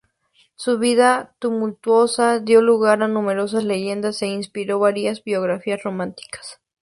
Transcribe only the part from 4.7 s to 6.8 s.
varias biografías románticas.